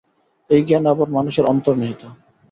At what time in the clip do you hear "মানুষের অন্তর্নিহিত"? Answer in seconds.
1.17-2.01